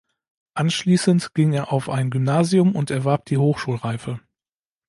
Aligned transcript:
Anschließend 0.55 1.35
ging 1.35 1.53
er 1.53 1.71
auf 1.71 1.87
ein 1.87 2.09
Gymnasium 2.09 2.75
und 2.75 2.89
erwarb 2.89 3.25
die 3.25 3.37
Hochschulreife. 3.37 4.19